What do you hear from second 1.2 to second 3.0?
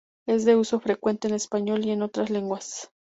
en español y en otras lenguas.